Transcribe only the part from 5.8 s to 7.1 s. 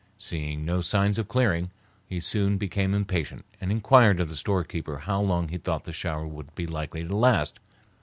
the shower would be likely